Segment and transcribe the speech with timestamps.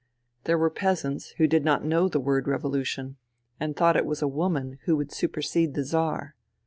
[0.45, 3.17] There were peasants who did not know the word" revolution"
[3.59, 6.35] and thought it was a woman who would supersede the Czar.